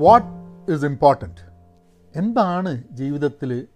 [0.00, 0.26] What
[0.72, 1.40] is important
[2.16, 3.66] എന്താണ് ജീവിതത്തിൽ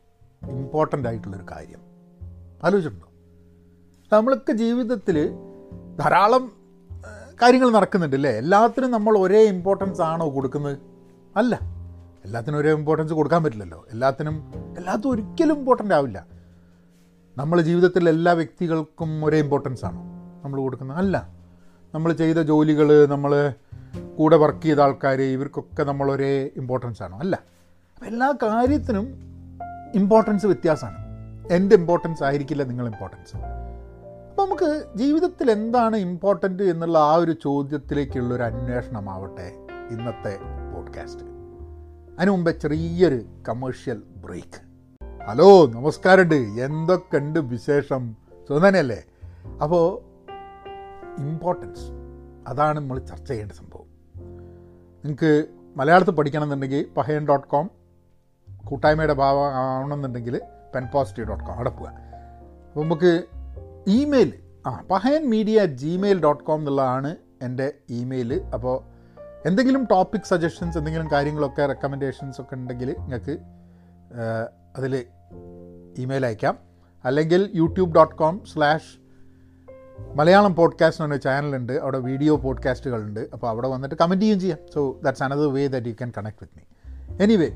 [0.49, 1.79] important ആയിട്ടുള്ളൊരു കാര്യം?
[2.65, 3.08] ആലോചിച്ചിട്ടുണ്ടോ?
[4.17, 5.37] നമ്മൾക്ക് ജീവിതത്തിൽ
[6.01, 6.53] ധാരാളം
[7.42, 10.79] കാര്യങ്ങൾ നടക്കുന്നുണ്ട് അല്ലേ എല്ലാത്തിനും നമ്മൾ ഒരേ ഇമ്പോർട്ടൻസ് ആണോ കൊടുക്കുന്നത്?
[11.37, 11.60] അല്ല.
[12.25, 13.87] എല്ലാത്തിനും ഒരേ ഇമ്പോർട്ടൻസ് കൊടുക്കാൻ പറ്റില്ലല്ലോ.
[13.91, 16.27] എല്ലാത്തിനും എല്ലാത്തും ഒരിക്കലും ഇമ്പോർട്ടന്റ് ആവില്ല.
[17.38, 20.01] നമ്മൾ ജീവിതത്തിൽ എല്ലാ വ്യക്തികൾക്കും ഒരേ ഇമ്പോർട്ടൻസ് ആണോ
[20.45, 20.97] നമ്മൾ കൊടുക്കുന്നത്?
[20.97, 21.29] അല്ല.
[21.95, 23.52] നമ്മൾ ചെയ്ത ജോലികൾ നമ്മൾ
[24.19, 27.19] കൂടെ വർക്ക് ചെയ്ത ആൾക്കാർ ഇവർക്കൊക്കെ നമ്മൾ ഒരേ ഇമ്പോർട്ടൻസ് ആണോ.
[27.19, 27.37] അല്ല
[27.95, 29.07] അപ്പം എല്ലാ കാര്യത്തിനും
[29.95, 30.99] ഇമ്പോർട്ടൻസ് വ്യത്യാസമാണ്.
[31.51, 38.43] എന്റെ ഇമ്പോർട്ടൻസ് ആയിരിക്കില്ല നിങ്ങൾ ഇമ്പോർട്ടൻസ് അപ്പോൾ നമുക്ക് ജീവിതത്തിൽ എന്താണ് ഇമ്പോർട്ടന്റ് എന്നുള്ള ആ ഒരു ചോദ്യത്തിലേക്കുള്ള ചോദ്യത്തിലേക്കുള്ളൊരു
[38.43, 39.49] അന്വേഷണമാവട്ടെ
[39.91, 40.39] ഇന്നത്തെ
[40.75, 41.25] പോഡ്കാസ്റ്റ്
[42.19, 44.59] അതിനു മുമ്പേ ചെറിയൊരു കമേഴ്ഷ്യൽ ബ്രേക്ക്
[45.29, 46.35] ഹലോ നമസ്കാരമുണ്ട്.
[46.35, 48.17] എന്തൊക്കെയുണ്ട് വിശേഷം?
[48.49, 49.05] സുന്ദനല്ലേ
[49.62, 49.87] അപ്പോൾ
[51.21, 51.87] ഇമ്പോർട്ടൻസ്
[52.47, 53.73] അതാണ് നമ്മൾ ചർച്ച ചെയ്യേണ്ട സംഭവം.
[55.05, 55.44] നിങ്ങൾക്ക്
[55.77, 57.70] മലയാളത്തിൽ പഠിക്കണമെന്നുണ്ടെങ്കിൽ പഹയൻ ഡോട്ട് കോം
[58.64, 60.41] കൂട്ടായ്മയുടെ ഭാഗം ആവണമെന്നുണ്ടെങ്കിൽ
[60.74, 63.22] പെൻ പോസിറ്റീവ് ഡോട്ട് കോം അവിടെ അപ്പോൾ നമുക്ക്
[63.86, 68.94] ഇമെയിൽ ആ Pahayan media at Gmail dot com എന്നുള്ളതാണ് എന്റെ ഇമെയിൽ അപ്പോൾ
[69.47, 73.38] എന്തെങ്കിലും ടോപ്പിക് സജഷൻസ് എന്തെങ്കിലും കാര്യങ്ങളൊക്കെ റെക്കമെൻഡേഷൻസ് ഒക്കെ ഉണ്ടെങ്കിൽ നിങ്ങൾക്ക്
[74.77, 75.06] അതിൽ
[75.98, 76.58] ഇമെയിൽ അയക്കാം.
[77.05, 79.03] അല്ലെങ്കിൽ YouTube dot com slash
[79.98, 84.59] Malayalam podcast എന്ന് പറഞ്ഞ ചാനലുണ്ട് അവിടെ വീഡിയോ പോഡ്കാസ്റ്റുകളുണ്ട് അപ്പോൾ അവിടെ വന്നിട്ട് കമന്റ് ചെയ്യുകയും ചെയ്യാം.
[84.75, 86.62] So that's another way that you can connect with me
[87.25, 87.47] anyway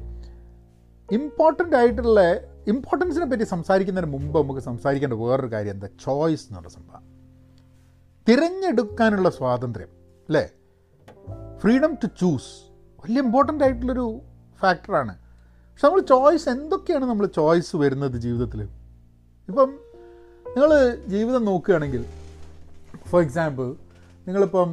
[1.13, 2.21] important ആയിട്ടുള്ള
[2.67, 5.89] ഇമ്പോർട്ടൻസിനെ പറ്റി സംസാരിക്കുന്നതിന് മുമ്പ് നമുക്ക് സംസാരിക്കേണ്ട വേറൊരു കാര്യം എന്താ?
[6.05, 7.03] ചോയ്സ് എന്നുള്ള സംഭവം.
[8.29, 9.89] തിരഞ്ഞെടുക്കാനുള്ള സ്വാതന്ത്ര്യം
[10.29, 10.51] അല്ലേ?
[11.59, 12.71] ഫ്രീഡം ടു ചൂസ്
[13.05, 14.21] വലിയ ഇമ്പോർട്ടന്റ് ആയിട്ടുള്ളൊരു
[14.61, 18.63] ഫാക്ടറാണ് പക്ഷെ നമ്മൾ ചോയ്സ് എന്തൊക്കെയാണ് നമ്മൾ ചോയ്സ് വരുന്നത് ജീവിതത്തിൽ
[19.49, 19.79] ഇപ്പം
[20.47, 22.05] നിങ്ങൾ ജീവിതം നോക്കുകയാണെങ്കിൽ
[23.11, 23.69] ഫോർ എക്സാമ്പിൾ
[24.27, 24.71] നിങ്ങളിപ്പം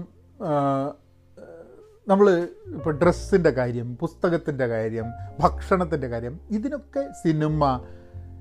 [2.08, 2.28] നമ്മൾ
[2.76, 5.08] ഇപ്പോൾ ഡ്രസ്സിന്റെ കാര്യം പുസ്തകത്തിന്റെ കാര്യം
[5.40, 7.62] ഭക്ഷണത്തിന്റെ കാര്യം ഇതിനൊക്കെ സിനിമ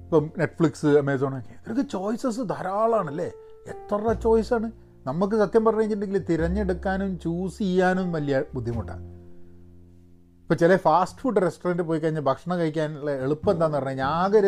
[0.02, 3.28] ഇപ്പം നെറ്റ്ഫ്ലിക്സ് അമേസോൺ ഒക്കെ ഇതൊക്കെ ചോയ്സസ് ധാരാളമാണല്ലേ
[3.66, 4.68] എത്ര ചോയ്സാണ്
[5.06, 9.04] നമുക്ക് സത്യം പറഞ്ഞു കഴിഞ്ഞിട്ടുണ്ടെങ്കിൽ തിരഞ്ഞെടുക്കാനും ചൂസ് ചെയ്യാനും വലിയ ബുദ്ധിമുട്ടാണ്
[10.42, 14.40] ഇപ്പോൾ ചില ഫാസ്റ്റ് ഫുഡ് റെസ്റ്റോറന്റ് പോയി കഴിഞ്ഞാൽ ഭക്ഷണം കഴിക്കാനുള്ള എളുപ്പം എന്താണെന്ന് പറഞ്ഞു കഴിഞ്ഞാൽ ആകെ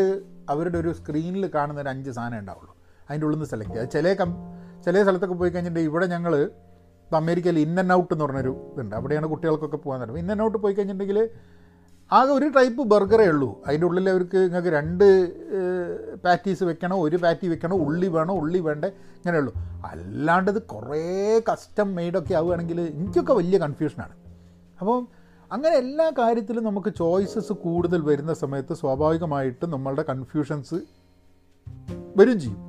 [0.48, 2.72] അവരുടെ ഒരു സ്ക്രീനിൽ കാണുന്ന ഒരു അഞ്ച് സാധനം ഉണ്ടാവുള്ളൂ.
[3.08, 4.30] അതിന്റെ ഉള്ളിൽ നിന്ന് സെലക്ട് ചെയ്യുക ചില കം
[4.86, 6.50] ചില സ്ഥലത്തൊക്കെ പോയി കഴിഞ്ഞിട്ടുണ്ടെങ്കിൽ ഇവിടെ ഞങ്ങൾ
[7.12, 8.94] അമേരിക്കയിൽ ഇൻ ആൻഡ് ഔട്ട് എന്ന് പറഞ്ഞൊരു ഇതുണ്ട്.
[8.96, 11.28] അവിടെയാണ് കുട്ടികൾക്കൊക്കെ പോകാൻ തരുന്നത് ഇൻ ആൻഡ് ഔട്ട് പോയി കഴിഞ്ഞിട്ടുണ്ടെങ്കിൽ
[12.12, 13.62] ആകെ ഒരു ടൈപ്പ് ബർഗറേ ഉള്ളൂ.
[13.66, 15.04] അതിന്റെ ഉള്ളിൽ അവർക്ക് നിങ്ങൾക്ക് രണ്ട്
[16.24, 19.52] പാറ്റീസ് വെക്കണോ ഒരു പാറ്റി വെക്കണോ ഉള്ളി വേണോ ഉള്ളി വേണ്ടേ ഇങ്ങനെയുള്ളൂ
[19.84, 24.14] അല്ലാണ്ട് ഇത് കുറേ കസ്റ്റം മെയ്ഡൊക്കെ ആവുകയാണെങ്കിൽ എനിക്കൊക്കെ വലിയ കൺഫ്യൂഷനാണ്
[24.80, 25.08] അപ്പം
[25.52, 30.74] അങ്ങനെ എല്ലാ കാര്യത്തിലും നമുക്ക് ചോയ്സസ് കൂടുതൽ വരുന്ന സമയത്ത് സ്വാഭാവികമായിട്ടും നമ്മളുടെ കൺഫ്യൂഷൻസ്
[32.16, 32.65] വരും ചെയ്യും.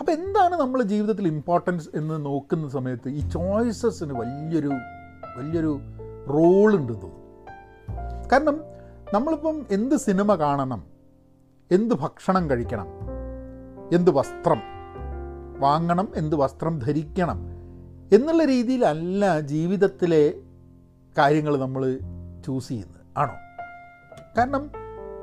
[0.00, 4.70] അപ്പോൾ എന്താണ് നമ്മൾ ജീവിതത്തിൽ ഇമ്പോർട്ടൻസ് എന്ന് നോക്കുന്ന സമയത്ത് ഈ ചോയ്സസിന് വലിയൊരു
[5.38, 5.80] വലിയൊരു
[6.28, 7.22] റോളുണ്ട് തോന്നുന്നു.
[8.32, 8.60] കാരണം
[9.14, 10.84] നമ്മളിപ്പം എന്ത് സിനിമ കാണണം
[11.70, 12.86] എന്ത് ഭക്ഷണം കഴിക്കണം
[13.92, 14.60] എന്ത് വസ്ത്രം
[15.58, 17.38] വാങ്ങണം എന്ത് വസ്ത്രം ധരിക്കണം
[18.12, 20.34] എന്നുള്ള രീതിയിലല്ല ജീവിതത്തിലെ
[21.18, 21.98] കാര്യങ്ങൾ നമ്മൾ
[22.46, 23.00] ചൂസ് ചെയ്യുന്നത്.
[23.16, 23.34] ആണോ?
[24.38, 24.70] കാരണം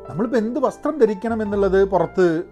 [0.10, 2.44] നമ്മളിപ്പോൾ എന്ത് വസ്ത്രം ധരിക്കണം എന്നുള്ളത് പുറത്ത്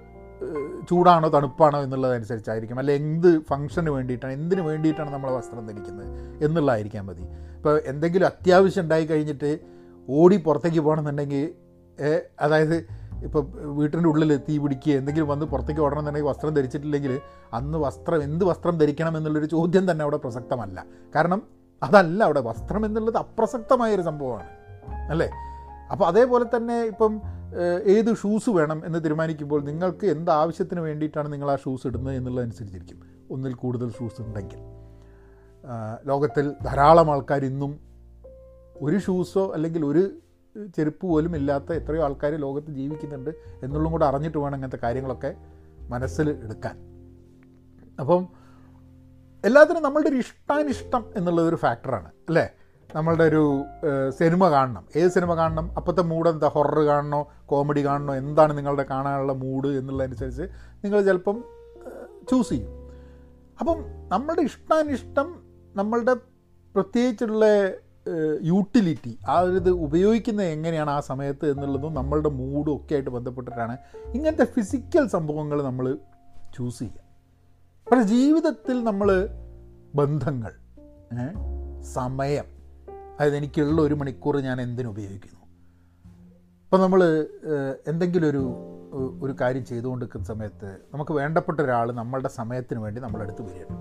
[0.89, 2.79] ചൂടാണോ തണുപ്പാണോ എന്നുള്ളതനുസരിച്ചായിരിക്കും.
[2.79, 6.07] അല്ലെ എന്ത് ഫംഗ്ഷന് വേണ്ടിയിട്ടാണ് എന്തിനു വേണ്ടിയിട്ടാണ് നമ്മൾ വസ്ത്രം ധരിക്കുന്നത്
[6.45, 7.21] എന്നുള്ളതായിരിക്കാൻ മതി.
[7.57, 9.59] ഇപ്പോൾ എന്തെങ്കിലും അത്യാവശ്യം ഉണ്ടായി കഴിഞ്ഞിട്ട്
[10.09, 11.53] ഓടി പുറത്തേക്ക് പോകണമെന്നുണ്ടെങ്കിൽ
[12.41, 17.19] അതായത് ഇപ്പോൾ വീട്ടിന്റെ ഉള്ളിൽ തീ പിടിക്കുക എന്തെങ്കിലും വന്ന് പുറത്തേക്ക് ഓടണമെന്നുണ്ടെങ്കിൽ വസ്ത്രം ധരിച്ചിട്ടില്ലെങ്കിൽ
[17.53, 20.85] അന്ന് വസ്ത്രം എന്ത് വസ്ത്രം ധരിക്കണം എന്നുള്ളൊരു ചോദ്യം തന്നെ അവിടെ പ്രസക്തമല്ല.
[21.15, 21.43] കാരണം
[21.83, 24.49] അതല്ല അവിടെ വസ്ത്രം എന്നുള്ളത് അപ്രസക്തമായൊരു സംഭവമാണ്.
[25.09, 25.29] അല്ലേ?
[25.91, 27.21] അപ്പോൾ അതേപോലെ തന്നെ ഇപ്പം
[27.85, 33.01] ഏത് ഷൂസ് വേണം എന്ന് തീരുമാനിക്കുമ്പോൾ നിങ്ങൾക്ക് എന്ത് ആവശ്യത്തിന് വേണ്ടിയിട്ടാണ് നിങ്ങൾ ആ ഷൂസ് ഇടുന്നത് എന്നുള്ളതനുസരിച്ചിരിക്കും.
[33.31, 34.59] ഒന്നിൽ കൂടുതൽ ഷൂസ് ഉണ്ടെങ്കിൽ.
[36.05, 37.79] ലോകത്തിൽ ധാരാളം ആൾക്കാർ ഇന്നും
[38.75, 40.11] ഒരു ഷൂസോ അല്ലെങ്കിൽ ഒരു
[40.77, 43.29] ചെരുപ്പ് പോലും ഇല്ലാത്ത എത്രയോ ആൾക്കാർ ലോകത്ത് ജീവിക്കുന്നുണ്ട്
[43.63, 45.35] എന്നുള്ളതും കൂടെ അറിഞ്ഞിട്ട് വേണം അങ്ങനത്തെ കാര്യങ്ങളൊക്കെ
[45.89, 46.75] മനസ്സിൽ എടുക്കാൻ.
[47.99, 48.27] അപ്പം
[49.45, 52.49] എല്ലാത്തിനും നമ്മളുടെ ഒരു ഇഷ്ടാനിഷ്ടം എന്നുള്ളതൊരു ഫാക്ടറാണ് അല്ലേ?
[52.95, 53.63] നമ്മളുടെ ഒരു
[54.09, 54.85] സിനിമ കാണണം.
[54.95, 55.71] ഏത് സിനിമ കാണണം?
[55.77, 56.47] അപ്പോഴത്തെ മൂഡ് എന്താ?
[56.47, 57.27] ഹൊറർ കാണണോ?
[57.45, 58.15] കോമഡി കാണണോ?
[58.15, 60.41] എന്താണ് നിങ്ങളുടെ കാണാനുള്ള മൂഡ് എന്നുള്ളതനുസരിച്ച്
[60.83, 61.43] നിങ്ങൾ ചിലപ്പം
[62.31, 62.69] ചൂസ് ചെയ്യും.
[63.59, 65.43] അപ്പം നമ്മളുടെ ഇഷ്ടാനിഷ്ടം
[65.75, 66.13] നമ്മളുടെ
[66.75, 67.45] പ്രത്യേകിച്ചുള്ള
[68.41, 73.77] യൂട്ടിലിറ്റി ആ ഒരു ഇത് ഉപയോഗിക്കുന്നത് എങ്ങനെയാണ് ആ സമയത്ത് എന്നുള്ളതും നമ്മളുടെ മൂഡും ഒക്കെ ആയിട്ട് ബന്ധപ്പെട്ടിട്ടാണ്
[74.15, 75.97] ഇങ്ങനത്തെ ഫിസിക്കൽ സംഭവങ്ങൾ നമ്മൾ
[76.57, 77.01] ചൂസ് ചെയ്യുക.
[77.91, 79.29] പക്ഷേ ജീവിതത്തിൽ നമ്മൾ
[79.95, 80.51] ബന്ധങ്ങൾ
[81.81, 82.60] സമയം
[83.15, 85.39] അതായത് എനിക്കുള്ള ഒരു മണിക്കൂർ ഞാൻ എന്തിനുപയോഗിക്കുന്നു
[86.65, 87.01] അപ്പോൾ നമ്മൾ
[87.87, 88.43] എന്തെങ്കിലും ഒരു
[89.21, 93.77] ഒരു കാര്യം ചെയ്തുകൊണ്ടിരിക്കുന്ന സമയത്ത് നമുക്ക് വേണ്ടപ്പെട്ട ഒരാൾ നമ്മളുടെ സമയത്തിന് വേണ്ടി നമ്മളെടുത്ത് വരികയാണ്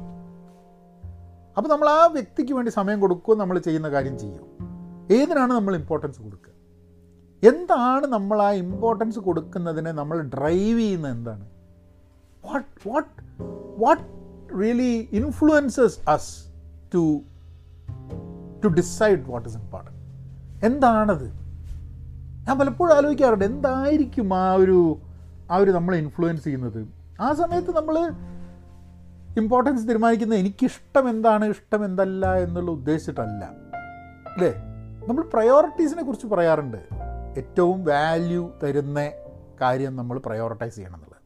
[1.57, 4.47] അപ്പോൾ നമ്മൾ ആ വ്യക്തിക്ക് വേണ്ടി സമയം കൊടുക്കുകയും നമ്മൾ ചെയ്യുന്ന കാര്യം ചെയ്യും.
[5.17, 6.53] ഏതിനാണ് നമ്മൾ ഇമ്പോർട്ടൻസ് കൊടുക്കുക?
[7.43, 11.45] എന്താണ് നമ്മൾ ആ ഇമ്പോർട്ടൻസ് കൊടുക്കുന്നതിനെ നമ്മൾ ഡ്രൈവ് ചെയ്യുന്ന എന്താണ്?
[12.45, 13.11] What what
[13.83, 14.05] what
[14.63, 16.33] really influences us
[16.95, 17.03] to
[18.65, 20.01] to decide what is important
[20.67, 21.25] എന്താണത്?
[22.49, 24.99] ഞാൻ പലപ്പോഴും ആലോചിക്കാറുണ്ട് എന്തായിരിക്കും ആ ഒരു
[25.51, 26.89] ആ ഒരു നമ്മളെ ഇൻഫ്ലുവൻസ് ചെയ്യുന്നത്?
[27.21, 28.13] ആ സമയത്ത് നമ്മൾ
[29.37, 33.45] ഇമ്പോർട്ടൻസ് തീരുമാനിക്കുന്നത് എനിക്കിഷ്ടം എന്താണ് ഇഷ്ടം എന്തല്ല എന്നുള്ള ഉദ്ദേശിച്ചിട്ടല്ല.
[34.37, 34.55] അല്ലേ?
[35.09, 36.77] നമ്മൾ പ്രയോറിറ്റീസിനെ കുറിച്ച് പറയാറുണ്ട്.
[37.37, 39.11] ഏറ്റവും വാല്യൂ തരുന്ന
[39.61, 41.21] കാര്യം നമ്മൾ പ്രയോറിറ്റൈസ് ചെയ്യണം എന്നുള്ളത്.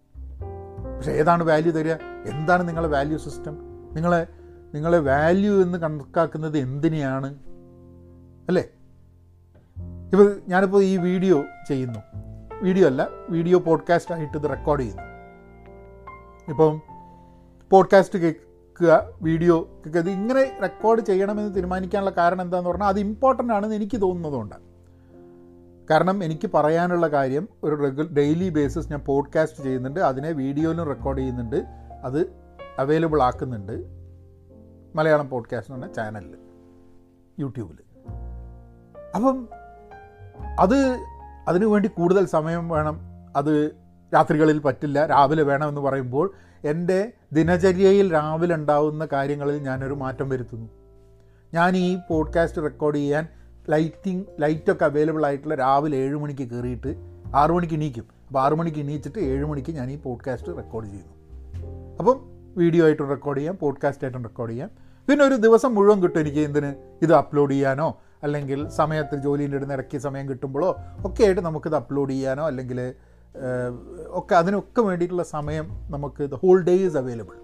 [0.97, 1.93] പക്ഷേ ഏതാണ് വാല്യൂ തരിക?
[2.27, 3.59] എന്താണ് നിങ്ങളെ വാല്യൂ സിസ്റ്റം
[3.95, 4.27] നിങ്ങളെ
[4.75, 7.35] നിങ്ങളെ വാല്യൂ എന്ന് കണക്കാക്കുന്നത് എന്തിനെയാണ്?
[8.49, 8.63] അല്ലേ?
[10.13, 11.99] ഇപ്പോൾ ഞാനിപ്പോൾ ഈ വീഡിയോ ചെയ്യുന്നു.
[12.63, 15.03] വീഡിയോ അല്ല വീഡിയോ പോഡ്കാസ്റ്റ് ആയിട്ട് ഇത് റെക്കോർഡ് ചെയ്യുന്നു.
[16.49, 16.81] ഇപ്പം
[17.71, 23.77] പോഡ്കാസ്റ്റ് കേൾക്കുക വീഡിയോ കേൾക്കുക ഇത് ഇങ്ങനെ റെക്കോർഡ് ചെയ്യണമെന്ന് തീരുമാനിക്കാനുള്ള കാരണം എന്താണെന്ന് പറഞ്ഞാൽ അത് ഇമ്പോർട്ടന്റ് ആണെന്ന്
[23.77, 24.55] എനിക്ക് തോന്നുന്നതുകൊണ്ട്
[25.91, 31.57] കാരണം എനിക്ക് പറയാനുള്ള കാര്യം ഒരു റെഗു ഡെയിലി ബേസിസ് ഞാൻ പോഡ്കാസ്റ്റ് ചെയ്യുന്നുണ്ട് അതിനെ വീഡിയോയിലും റെക്കോർഡ് ചെയ്യുന്നുണ്ട്
[32.05, 32.27] അത്
[32.79, 34.04] അവൈലബിൾ ആക്കുന്നുണ്ട്.
[34.95, 36.37] മലയാളം പോഡ്കാസ്റ്റ് എന്ന് പറഞ്ഞ ചാനലിൽ
[37.39, 37.77] യൂട്യൂബിൽ
[39.17, 39.49] അപ്പം
[40.61, 41.05] അത്
[41.49, 43.01] അതിനു വേണ്ടി കൂടുതൽ സമയം വേണം.
[43.37, 43.77] അത്
[44.15, 45.07] രാത്രികളിൽ പറ്റില്ല.
[45.07, 50.69] രാവിലെ വേണമെന്ന് പറയുമ്പോൾ എന്റെ ദിനചര്യയിൽ രാവിലെ ഉണ്ടാവുന്ന കാര്യങ്ങളിൽ ഞാനൊരു മാറ്റം വരുത്തുന്നു.
[51.55, 53.29] ഞാൻ ഈ പോഡ്കാസ്റ്റ് റെക്കോർഡ് ചെയ്യാൻ
[53.69, 56.97] ലൈറ്റിംഗ് ലൈറ്റൊക്കെ അവൈലബിൾ ആയിട്ടുള്ള രാവിലെ ഏഴ് മണിക്ക് കയറിയിട്ട്
[57.35, 58.05] ആറു മണിക്ക് എണീക്കും.
[58.27, 61.15] അപ്പോൾ ആറു മണിക്ക് എണീച്ചിട്ട് ഏഴ് മണിക്ക് ഞാൻ ഈ പോഡ്കാസ്റ്റ് റെക്കോർഡ് ചെയ്യുന്നു.
[61.99, 62.21] അപ്പം
[62.57, 64.84] വീഡിയോ ആയിട്ടും റെക്കോർഡ് ചെയ്യാം പോഡ്കാസ്റ്റ് ആയിട്ടും റെക്കോർഡ് ചെയ്യാം.
[65.09, 66.75] പിന്നെ ഒരു ദിവസം മുഴുവൻ കിട്ടും എനിക്ക് എന്തിന്?
[67.03, 67.99] ഇത് അപ്ലോഡ് ചെയ്യാനോ?
[68.23, 70.75] അല്ലെങ്കിൽ സമയത്ത് ജോലിന്റെ ഇടുന്ന ഇടയ്ക്ക് സമയം കിട്ടുമ്പോഴോ
[71.05, 72.47] ഒക്കെ ആയിട്ട് നമുക്കിത് അപ്ലോഡ് ചെയ്യാനോ?
[72.47, 72.95] അല്ലെങ്കിൽ
[74.09, 77.37] ഒക്കെ അതിനൊക്കെ വേണ്ടിയിട്ടുള്ള സമയം നമുക്ക് the whole day is available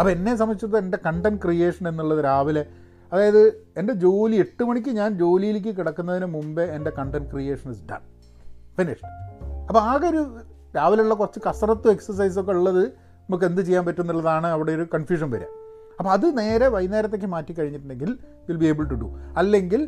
[0.00, 2.66] അപ്പോൾ എന്നെ സംബന്ധിച്ചിടത്തോളം എന്റെ കണ്ടന്റ് ക്രിയേഷൻ എന്നുള്ളത് രാവിലെ
[3.12, 8.02] അതായത് എന്റെ ജോലി എട്ട് മണിക്ക് ഞാൻ ജോലിയിലേക്ക് കിടക്കുന്നതിന് മുമ്പേ എന്റെ content creation is done
[8.76, 9.04] finish
[9.68, 10.22] അപ്പോൾ ആകെ ഒരു
[10.76, 12.82] രാവിലെയുള്ള കുറച്ച് കസറത്തും എക്സസൈസൊക്കെ ഉള്ളത്
[13.30, 15.67] നമുക്ക് എന്ത് ചെയ്യാൻ പറ്റും എന്നുള്ളതാണ് അവിടെ ഒരു കൺഫ്യൂഷൻ വരിക.
[15.98, 18.10] അപ്പോൾ അത് നേരെ വൈകുന്നേരത്തേക്ക് മാറ്റി കഴിഞ്ഞിട്ടുണ്ടെങ്കിൽ
[18.48, 19.08] will be able to do
[19.40, 19.82] അല്ലെങ്കിൽ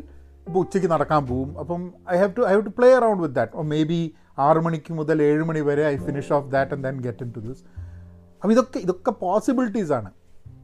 [0.47, 1.49] ഇപ്പോൾ ഉച്ചയ്ക്ക് നടക്കാൻ പോവും.
[1.61, 1.81] അപ്പം
[2.13, 3.99] I have to I have to play around with that oh maybe
[4.47, 7.61] ആറ് മണിക്ക് മുതൽ ഏഴ് മണി വരെ I finish off that and then get into this
[8.41, 10.09] അപ്പോൾ ഇതൊക്കെ ഇതൊക്കെ പോസിബിലിറ്റീസാണ്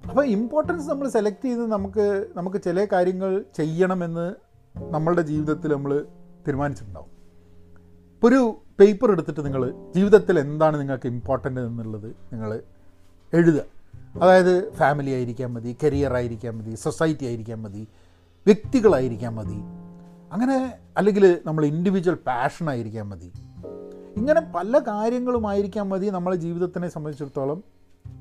[0.09, 2.05] അപ്പോൾ ഇമ്പോർട്ടൻസ് നമ്മൾ സെലക്ട് ചെയ്ത് നമുക്ക്
[2.37, 4.27] നമുക്ക് ചില കാര്യങ്ങൾ ചെയ്യണമെന്ന്
[4.75, 5.91] നമ്മളുടെ ജീവിതത്തിൽ നമ്മൾ
[6.45, 7.11] തീരുമാനിച്ചിട്ടുണ്ടാവും.
[8.15, 8.41] ഇപ്പോൾ ഒരു
[8.79, 9.63] പേപ്പർ എടുത്തിട്ട് നിങ്ങൾ
[9.95, 12.49] ജീവിതത്തിൽ എന്താണ് നിങ്ങൾക്ക് ഇമ്പോർട്ടന്റ് എന്നുള്ളത് നിങ്ങൾ
[13.33, 13.59] എഴുതുക.
[14.21, 17.87] അതായത് ഫാമിലി ആയിരിക്കാൻ മതി കരിയർ ആയിരിക്കാൻ മതി സൊസൈറ്റി ആയിരിക്കാൻ മതി
[18.45, 19.57] വ്യക്തികളായിരിക്കാൻ മതി.
[20.31, 20.57] അങ്ങനെ
[20.97, 23.31] അല്ലെങ്കിൽ നമ്മൾ ഇൻഡിവിജ്വൽ പാഷൻ ആയിരിക്കാൻ മതി.
[24.15, 27.63] ഇങ്ങനെ പല കാര്യങ്ങളുമായിരിക്കാൻ മതി നമ്മളെ ജീവിതത്തിനെ സംബന്ധിച്ചിടത്തോളം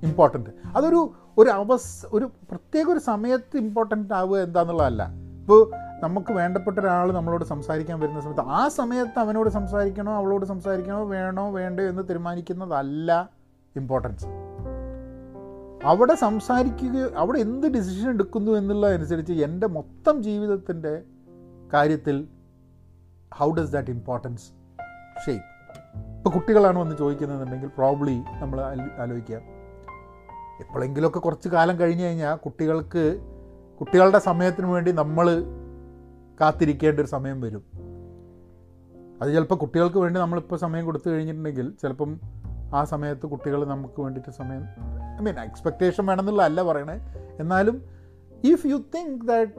[0.02, 1.00] ഇമ്പോർട്ടന്റ് അതൊരു
[1.38, 5.02] ഒരു അവസ് ഒരു പ്രത്യേക ഒരു സമയത്ത് ഇമ്പോർട്ടന്റ് ആവുക എന്താണെന്നുള്ളതല്ല
[5.40, 5.60] ഇപ്പോൾ
[6.02, 11.82] നമുക്ക് വേണ്ടപ്പെട്ട ഒരാൾ നമ്മളോട് സംസാരിക്കാൻ വരുന്ന സമയത്ത് ആ സമയത്ത് അവനോട് സംസാരിക്കണോ അവളോട് സംസാരിക്കണോ വേണോ വേണ്ടോ
[11.82, 13.10] എന്ന് തീരുമാനിക്കുന്നതല്ല
[13.76, 14.26] ഇമ്പോർട്ടൻസ്
[15.86, 21.02] അവിടെ സംസാരിക്കുക അവിടെ എന്ത് ഡിസിഷൻ എടുക്കുന്നു എന്നുള്ളതനുസരിച്ച് എന്റെ മൊത്തം ജീവിതത്തിന്റെ
[21.72, 22.16] കാര്യത്തിൽ
[23.34, 24.46] how does that importance
[25.26, 25.44] shape
[26.16, 28.60] ഇപ്പോൾ കുട്ടികളാണ് വന്ന് ചോദിക്കുന്നതെന്നുണ്ടെങ്കിൽ പ്രോബ്ലി നമ്മൾ
[28.98, 29.38] ആലോചിക്കുക.
[30.60, 33.04] എപ്പോഴെങ്കിലുമൊക്കെ കുറച്ച് കാലം കഴിഞ്ഞ് കഴിഞ്ഞാൽ കുട്ടികൾക്ക്
[33.80, 35.26] കുട്ടികളുടെ സമയത്തിന് വേണ്ടി നമ്മൾ
[36.40, 37.64] കാത്തിരിക്കേണ്ട ഒരു സമയം വരും.
[39.22, 42.10] അത് ചിലപ്പോൾ കുട്ടികൾക്ക് വേണ്ടി നമ്മളിപ്പോൾ സമയം കൊടുത്തു കഴിഞ്ഞിട്ടുണ്ടെങ്കിൽ ചിലപ്പം
[42.74, 44.64] ആ സമയത്ത് കുട്ടികൾ നമുക്ക് വേണ്ടിയിട്ട് സമയം
[45.16, 47.00] ഐ മീൻ എക്സ്പെക്റ്റേഷൻ വേണമെന്നുള്ള അല്ല പറയണേ.
[47.40, 47.82] എന്നാലും
[48.44, 49.52] if you think that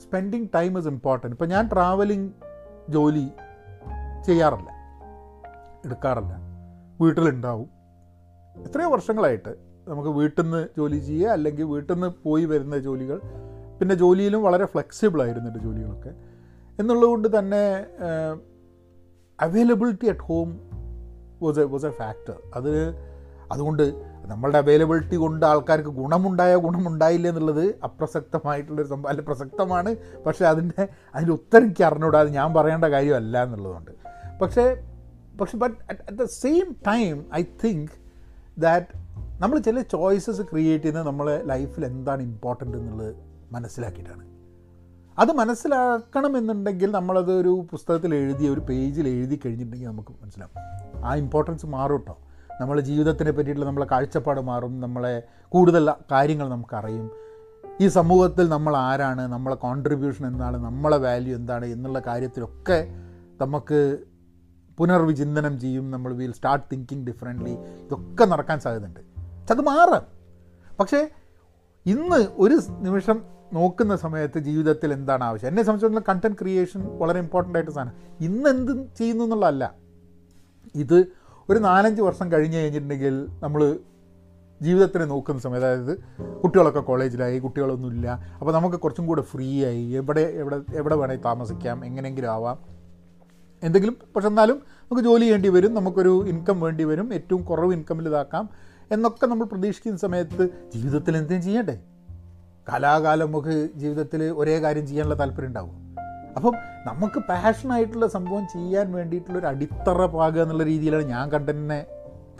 [0.00, 2.32] spending time is important ഇപ്പോൾ ഞാൻ ട്രാവലിംഗ്
[2.88, 3.28] ജോലി
[4.26, 4.70] ചെയ്യാറില്ല.
[5.84, 6.38] എടുക്കാറില്ല.
[7.00, 7.68] വീട്ടിലുണ്ടാവും.
[8.56, 9.54] എത്രയോ വർഷങ്ങളായിട്ട്
[9.88, 13.20] നമുക്ക് വീട്ടിൽ നിന്ന് ജോലി ചെയ്യുക അല്ലെങ്കിൽ വീട്ടിൽ നിന്ന് പോയി വരുന്ന ജോലികൾ
[13.80, 16.14] പിന്നെ ജോലിയിലും വളരെ ഫ്ലെക്സിബിൾ ആയിരുന്നു എന്റെ ജോലികളൊക്കെ.
[16.80, 17.86] എന്നുള്ളതുകൊണ്ട് തന്നെ
[19.40, 20.60] availability at home
[21.42, 22.94] was a was a factor അത്
[23.52, 29.96] അതുകൊണ്ട് നമ്മളുടെ അവൈലബിലിറ്റി കൊണ്ട് ആൾക്കാർക്ക് ഗുണമുണ്ടായോ ഗുണമുണ്ടായില്ല എന്നുള്ളത് അപ്രസക്തമായിട്ടുള്ളൊരു സംഭവം അല്ല പ്രസക്തമാണ്.
[30.26, 33.90] പക്ഷേ അതിന്റെ അതിന്റെ ഉത്തരം എനിക്ക് അറിഞ്ഞൂടാതെ ഞാൻ പറയേണ്ട കാര്യമല്ല എന്നുള്ളതുകൊണ്ട്.
[34.42, 34.82] പക്ഷേ
[35.40, 37.90] പക്ഷെ but at the same time I think
[38.58, 38.86] that
[39.40, 43.16] നമ്മൾ ചില ചോയ്സസ് ക്രിയേറ്റ് ചെയ്യുന്നത് നമ്മളെ ലൈഫിൽ എന്താണ് ഇമ്പോർട്ടന്റ് എന്നുള്ളത്
[43.52, 44.24] മനസ്സിലാക്കിയിട്ടാണ്.
[45.18, 50.58] അത് മനസ്സിലാക്കണമെന്നുണ്ടെങ്കിൽ നമ്മളത് ഒരു പുസ്തകത്തിൽ എഴുതിയ ഒരു പേജിൽ എഴുതി കഴിഞ്ഞിട്ടുണ്ടെങ്കിൽ നമുക്ക് മനസ്സിലാവും.
[51.04, 52.18] ആ ഇമ്പോർട്ടൻസ് മാറും കേട്ടോ
[52.62, 57.10] നമ്മളെ ജീവിതത്തിനെ പറ്റിയിട്ടുള്ള നമ്മളെ കാഴ്ചപ്പാട് മാറും നമ്മളെ കൂടുതൽ കാര്യങ്ങൾ നമുക്കറിയും.
[57.80, 62.78] ഈ സമൂഹത്തിൽ നമ്മൾ ആരാണ് നമ്മളെ കോൺട്രിബ്യൂഷൻ എന്താണ് നമ്മളെ വാല്യൂ എന്താണ് എന്നുള്ള കാര്യത്തിലൊക്കെ
[63.40, 63.98] നമുക്ക്
[64.78, 69.00] പുനർവിചിന്തനം ചെയ്യും നമ്മൾ വിൽ സ്റ്റാർട്ട് തിങ്കിങ് ഡിഫറെന്റ്ലി ഇതൊക്കെ നടക്കാൻ സാധ്യതയുണ്ട്.
[69.50, 70.04] അത് മാറാം.
[70.80, 71.10] പക്ഷേ
[71.86, 75.48] ഇന്ന് ഒരു നിമിഷം നോക്കുന്ന സമയത്ത് ജീവിതത്തിൽ എന്താണ് ആവശ്യം?
[75.48, 77.92] എന്നെ സംബന്ധിച്ചിടത്തോളം കണ്ടന്റ് ക്രിയേഷൻ വളരെ ഇമ്പോർട്ടന്റ് ആയിട്ട് സാധനം.
[78.20, 79.74] ഇന്ന് എന്ത് ചെയ്യുന്നു എന്നുള്ളതല്ല.
[80.74, 81.04] ഇത്
[81.52, 83.78] ഒരു നാലഞ്ച് വർഷം കഴിഞ്ഞ് കഴിഞ്ഞിട്ടുണ്ടെങ്കിൽ നമ്മൾ
[84.62, 85.98] ജീവിതത്തിനെ നോക്കുന്ന സമയത്ത് അതായത്
[86.44, 88.08] കുട്ടികളൊക്കെ കോളേജിലായി കുട്ടികളൊന്നുമില്ല
[88.40, 92.58] അപ്പോൾ നമുക്ക് കുറച്ചും കൂടെ ഫ്രീ ആയി എവിടെ എവിടെ എവിടെ വേണമെങ്കിൽ താമസിക്കാം എങ്ങനെയെങ്കിലും ആവാം.
[93.62, 98.48] എന്തെങ്കിലും പക്ഷെ എന്നാലും നമുക്ക് ജോലി ചെയ്യേണ്ടി വരും നമുക്കൊരു ഇൻകം വേണ്ടി വരും ഏറ്റവും കുറവ് ഇൻകമിൽ ഇതാക്കാം
[98.90, 101.80] എന്നൊക്കെ നമ്മൾ പ്രതീക്ഷിക്കുന്ന സമയത്ത് ജീവിതത്തിൽ എന്തെങ്കിലും ചെയ്യണ്ടേ?
[102.68, 105.81] കാലാകാലം നമുക്ക് ജീവിതത്തിൽ ഒരേ കാര്യം ചെയ്യാനുള്ള താല്പര്യം ഉണ്ടാവും?
[106.36, 106.54] അപ്പം
[106.86, 111.86] നമുക്ക് പാഷനായിട്ടുള്ള സംഭവം ചെയ്യാൻ വേണ്ടിയിട്ടുള്ളൊരു അടിത്തറ പാകുക എന്നുള്ള രീതിയിലാണ് ഞാൻ കണ്ടന്റിനെ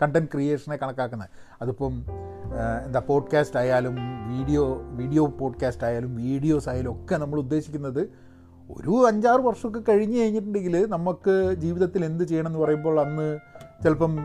[0.01, 1.29] കണ്ടന്റ് ക്രിയേഷനെ കണക്കാക്കുന്നത്.
[1.61, 1.93] അതിപ്പം
[2.85, 3.95] എന്താ പോഡ്കാസ്റ്റ് ആയാലും
[4.27, 8.09] വീഡിയോ വീഡിയോ പോഡ്കാസ്റ്റ് ആയാലും വീഡിയോസ് ആയാലും ഒക്കെ നമ്മൾ ഉദ്ദേശിക്കുന്നത്
[8.71, 13.39] ഒരു അഞ്ചാറ് വർഷമൊക്കെ കഴിഞ്ഞ് കഴിഞ്ഞിട്ടുണ്ടെങ്കിൽ നമുക്ക് ജീവിതത്തിൽ എന്ത് ചെയ്യണം എന്ന് പറയുമ്പോൾ അന്ന്
[13.83, 14.17] ചിലപ്പം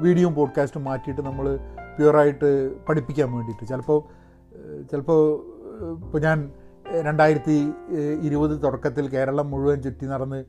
[0.00, 1.56] വീഡിയോയും പോഡ്കാസ്റ്റും മാറ്റിയിട്ട് നമ്മൾ
[1.98, 3.68] പ്യുവറായിട്ട് പഠിപ്പിക്കാൻ വേണ്ടിയിട്ട്.
[3.68, 4.02] ചിലപ്പോൾ
[4.90, 5.40] ചിലപ്പോൾ
[6.04, 6.52] ഇപ്പോൾ ഞാൻ
[7.02, 7.72] രണ്ടായിരത്തി
[8.20, 10.44] ഇരുപത് തുടക്കത്തിൽ കേരളം മുഴുവൻ ചുറ്റി നടന്ന്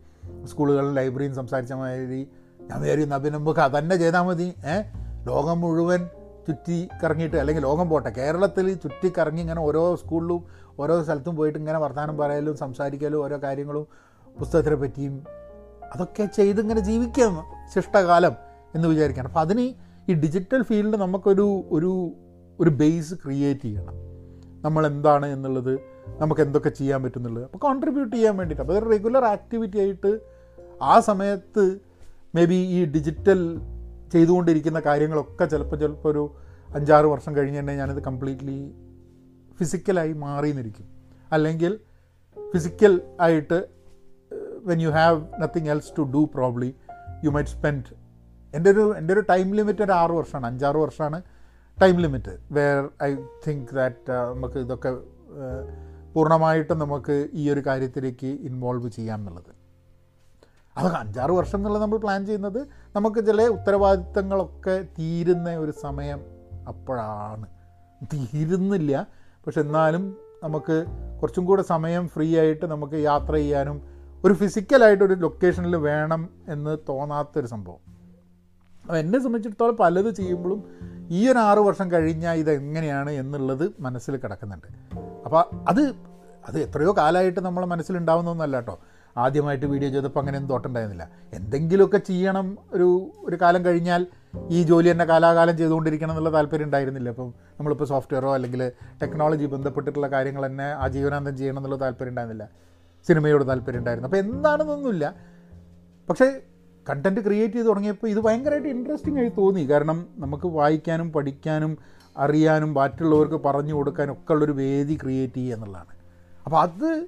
[0.47, 2.27] സ്കൂളുകളിലും ലൈബ്രറിയും സംസാരിച്ച മാതിരി
[2.61, 4.53] ഞാൻ വിചാരിക്കും അപ്പം നമുക്ക് അതന്നെ ചെയ്താൽ മതി.
[4.65, 4.83] ഏഹ്
[5.27, 6.09] ലോകം മുഴുവൻ
[6.47, 10.43] ചുറ്റി കറങ്ങിയിട്ട് അല്ലെങ്കിൽ ലോകം പോട്ടെ കേരളത്തിൽ ചുറ്റി കറങ്ങി ഇങ്ങനെ ഓരോ സ്കൂളിലും
[10.79, 13.87] ഓരോ സ്ഥലത്തും പോയിട്ട് ഇങ്ങനെ വർത്തമാനം പറയലും സംസാരിക്കലും ഓരോ കാര്യങ്ങളും
[14.39, 15.23] പുസ്തകത്തിനെ പറ്റിയും
[15.93, 18.35] അതൊക്കെ ചെയ്ത് ഇങ്ങനെ ജീവിക്കാം ശിഷ്ടകാലം
[18.75, 19.61] എന്ന് വിചാരിക്കണം അപ്പോൾ അതിന്
[20.09, 22.11] ഈ ഡിജിറ്റൽ ഫീൽഡ് നമുക്കൊരു ഒരു
[22.59, 23.95] ഒരു ബേസ് ക്രിയേറ്റ് ചെയ്യണം.
[24.61, 25.79] നമ്മൾ എന്താണ് എന്നുള്ളത്
[26.21, 27.45] നമുക്ക് എന്തൊക്കെ ചെയ്യാൻ പറ്റുന്നുള്ളത്.
[27.45, 28.63] അപ്പോൾ കോൺട്രിബ്യൂട്ട് ചെയ്യാൻ വേണ്ടിയിട്ട്.
[28.63, 30.19] അപ്പോൾ ഒരു റെഗുലർ ആക്ടിവിറ്റി ആയിട്ട്
[30.81, 31.79] ആ സമയത്ത്
[32.35, 33.61] മേ ബി ഈ ഡിജിറ്റൽ
[34.11, 36.23] ചെയ്തുകൊണ്ടിരിക്കുന്ന കാര്യങ്ങളൊക്കെ ചിലപ്പോൾ ചിലപ്പോൾ ഒരു
[36.75, 38.73] അഞ്ചാറ് വർഷം കഴിഞ്ഞ് തന്നെ ഞാനിത് കംപ്ലീറ്റ്ലി
[39.59, 40.87] ഫിസിക്കലായി മാറി നിന്നിരിക്കും
[41.31, 41.79] അല്ലെങ്കിൽ
[42.51, 43.67] ഫിസിക്കൽ ആയിട്ട്
[44.65, 46.75] when you have nothing else to do probably
[47.23, 47.95] you might spend
[48.55, 50.45] എന്റെ ഒരു എന്റെ ഒരു ടൈം ലിമിറ്റ് ഒരു ആറ് വർഷമാണ്.
[50.45, 51.21] അഞ്ചാറ് വർഷമാണ്
[51.81, 53.15] time limit where I
[53.47, 54.91] think that നമുക്ക് ഇതൊക്കെ
[56.17, 59.55] പൂർണമായിട്ടും നമുക്ക് ഈ ഒരു കാര്യത്തിലേക്ക് ഇൻവോൾവ് ചെയ്യാം എന്നുള്ളത്.
[60.77, 66.19] അത് അഞ്ചാറ് വർഷം എന്നുള്ളത് നമ്മൾ പ്ലാൻ ചെയ്യുന്നത് നമുക്ക് ചില ഉത്തരവാദിത്തങ്ങളൊക്കെ തീരുന്ന ഒരു സമയം
[66.67, 67.45] അപ്പോഴാണ്.
[68.13, 69.07] തീരുന്നില്ല
[69.45, 70.86] പക്ഷെ എന്നാലും നമുക്ക്
[71.21, 73.81] കുറച്ചും കൂടെ സമയം ഫ്രീ ആയിട്ട് നമുക്ക് യാത്ര ചെയ്യാനും
[74.25, 77.79] ഒരു ഫിസിക്കലായിട്ടൊരു ലൊക്കേഷനിൽ വേണം എന്ന് തോന്നാത്തൊരു സംഭവം.
[78.81, 80.63] അപ്പോൾ എന്നെ സംബന്ധിച്ചിടത്തോളം പലത് ചെയ്യുമ്പോഴും
[81.09, 84.97] ഈ ഒരു ആറ് വർഷം കഴിഞ്ഞാൽ ഇതെങ്ങനെയാണ് എന്നുള്ളത് മനസ്സിൽ കിടക്കുന്നുണ്ട്.
[85.27, 85.81] അപ്പോൾ അത്
[86.48, 88.75] അത് എത്രയോ കാലമായിട്ട് നമ്മളെ മനസ്സിലുണ്ടാവുന്നൊന്നല്ല കേട്ടോ
[89.17, 91.05] ആദ്യമായിട്ട് വീഡിയോ ചെയ്തപ്പോൾ അങ്ങനെ ഒന്നും തോട്ടുണ്ടായിരുന്നില്ല.
[91.34, 92.88] എന്തെങ്കിലുമൊക്കെ ചെയ്യണം ഒരു
[93.19, 94.01] ഒരു കാലം കഴിഞ്ഞാൽ
[94.50, 97.10] ഈ ജോലി തന്നെ കാലാകാലം ചെയ്തുകൊണ്ടിരിക്കണം എന്നുള്ള താല്പര്യം ഉണ്ടായിരുന്നില്ല.
[97.10, 102.48] അപ്പം നമ്മളിപ്പോൾ സോഫ്റ്റ്വെയറോ അല്ലെങ്കിൽ ടെക്നോളജി ബന്ധപ്പെട്ടിട്ടുള്ള കാര്യങ്ങൾ തന്നെ ആജീവനാന്തം ചെയ്യണം എന്നുള്ള താല്പര്യം ഉണ്ടായിരുന്നില്ല.
[103.07, 104.10] സിനിമയോട് താല്പര്യം ഉണ്ടായിരുന്നു.
[104.10, 105.15] അപ്പോൾ എന്താണെന്നൊന്നുമില്ല.
[106.10, 106.27] പക്ഷേ
[106.89, 109.63] കണ്ടന്റ് ക്രിയേറ്റ് ചെയ്ത് തുടങ്ങിയപ്പോൾ ഇത് ഭയങ്കരമായിട്ട് ഇൻട്രസ്റ്റിംഗ് ആയി തോന്നി.
[109.72, 111.77] കാരണം നമുക്ക് വായിക്കാനും പഠിക്കാനും
[112.17, 115.88] അറിയാനും മറ്റുള്ളവർക്ക് പറഞ്ഞു കൊടുക്കാനും ഒക്കെ ഉള്ളൊരു വേദി ക്രിയേറ്റ് ചെയ്യുക എന്നുള്ളതാണ്.
[116.45, 117.07] അപ്പോൾ അത്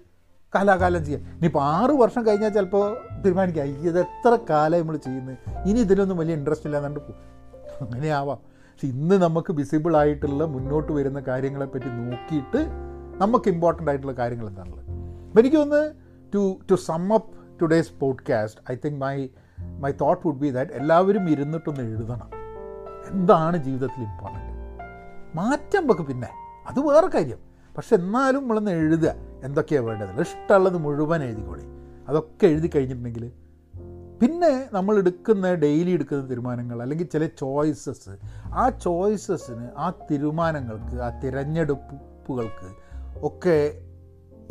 [0.56, 3.64] കാലാകാലം ചെയ്യാം ഇനിയിപ്പോൾ ആറ് വർഷം കഴിഞ്ഞാൽ ചിലപ്പോൾ തീരുമാനിക്കാം.
[3.64, 5.38] "അയ്യ, ഇത് എത്ര കാലം നമ്മൾ ചെയ്യുന്നത്?
[5.66, 7.40] ഇനി ഇതിനൊന്നും വലിയ ഇൻട്രസ്റ്റ് ഇല്ലാന്നുണ്ട് പോകും
[7.82, 8.38] അങ്ങനെ ആവാം.
[8.38, 12.68] പക്ഷെ ഇന്ന് നമുക്ക് വിസിബിൾ ആയിട്ടുള്ള മുന്നോട്ട് വരുന്ന കാര്യങ്ങളെപ്പറ്റി നോക്കിയിട്ട്
[13.18, 14.86] നമുക്ക് ഇമ്പോർട്ടന്റ് ആയിട്ടുള്ള കാര്യങ്ങൾ എന്താണുള്ളത്?
[15.28, 15.94] അപ്പോൾ എനിക്കൊന്ന്
[16.34, 19.28] to to sum up today's podcast I think my
[19.80, 22.30] my thought would be that എല്ലാവരും ഇരുന്നിട്ടൊന്ന് എഴുതണം.
[23.12, 24.39] എന്താണ് ജീവിതത്തിൽ ഇമ്പോർട്ടന്റ്
[25.36, 26.28] മാറ്റം വെക്ക് പിന്നെ.
[26.68, 27.38] അത് വേറെ കാര്യം.
[27.78, 29.14] പക്ഷെ എന്നാലും നമ്മളൊന്ന് എഴുതുക.
[29.44, 30.22] എന്തൊക്കെയാണ് വേണ്ടത്?
[30.22, 31.62] ഇഷ്ടമുള്ളത് മുഴുവൻ എഴുതിക്കോളി.
[32.08, 33.32] അതൊക്കെ എഴുതി കഴിഞ്ഞിട്ടുണ്ടെങ്കിൽ
[34.22, 38.10] പിന്നെ നമ്മൾ എടുക്കുന്ന ഡെയിലി എടുക്കുന്ന തീരുമാനങ്ങൾ അല്ലെങ്കിൽ ചില ചോയ്സസ്
[38.46, 42.76] ആ ചോയ്സസിന് ആ തീരുമാനങ്ങൾക്ക് ആ തിരഞ്ഞെടുപ്പുകൾക്ക്
[43.22, 43.82] ഒക്കെ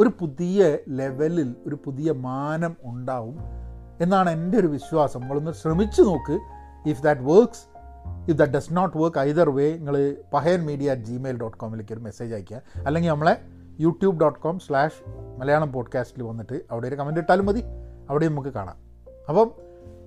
[0.01, 3.39] ഒരു പുതിയ ലെവലിൽ ഒരു പുതിയ മാനം ഉണ്ടാവും
[4.01, 5.21] എന്നാണ് എന്റെ ഒരു വിശ്വാസം.
[5.21, 6.39] നമ്മളൊന്ന് ശ്രമിച്ചു നോക്ക്.
[6.89, 7.78] If that works
[8.29, 12.01] if that does not work either way നിങ്ങൾ Pahayan media at Gmail dot കോമിലേക്ക് ഒരു
[12.01, 12.63] മെസ്സേജ് അയയ്ക്കുക.
[12.87, 13.41] അല്ലെങ്കിൽ നമ്മളെ
[13.81, 17.63] YouTube dot com slash Malayalam പോഡ്കാസ്റ്റിൽ വന്നിട്ട് അവിടെ ഒരു കമന്റ് ഇട്ടാലും മതി.
[18.11, 18.77] അവിടെ നമുക്ക് കാണാം.
[19.29, 19.51] അപ്പം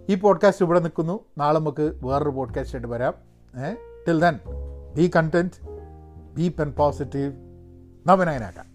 [0.09, 1.19] ഈ പോഡ്കാസ്റ്റ് ഇവിടെ നിൽക്കുന്നു.
[1.37, 3.13] നാളെ നമുക്ക് വേറൊരു പോഡ്കാസ്റ്റ് ആയിട്ട് വരാം.
[4.07, 4.39] Till then
[4.95, 5.67] be content
[6.33, 7.33] be pen positive
[8.07, 8.70] നവനയനാക്കാം